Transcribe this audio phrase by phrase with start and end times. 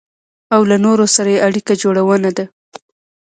[0.53, 2.45] او له نورو سره يې اړيکه جوړونه ده.